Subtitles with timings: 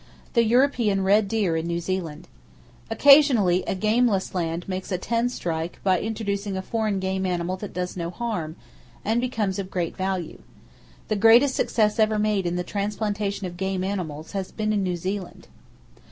[0.33, 2.27] The European Red Deer In New Zealand.
[2.89, 7.71] —Occasionally a gameless land makes a ten strike by introducing a foreign game animal that
[7.75, 8.55] does no harm,
[9.05, 10.39] and becomes of great value.
[11.09, 14.97] The greatest success ever made in the transplantation of game animals has been in New
[14.97, 15.47] Zealand.